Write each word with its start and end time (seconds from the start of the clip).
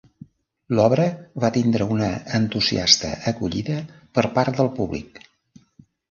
L'obra 0.77 1.03
va 1.43 1.49
tindre 1.57 1.85
una 1.95 2.07
entusiasta 2.37 3.11
acollida 3.33 3.75
per 4.19 4.25
part 4.39 4.57
del 4.61 4.71
públic. 4.81 5.21